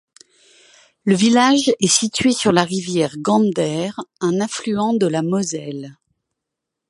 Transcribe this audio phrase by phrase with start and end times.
[1.03, 5.95] Le village est situé sur la rivière Gander, un affluent de la Moselle.